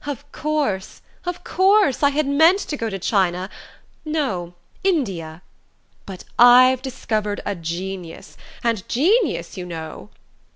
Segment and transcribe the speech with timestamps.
[0.03, 2.01] "Of course, of course!
[2.01, 3.51] I had meant to go to China
[4.03, 5.43] no, India....
[6.07, 8.35] But I've discovered a genius...
[8.63, 10.09] and Genius, you know...."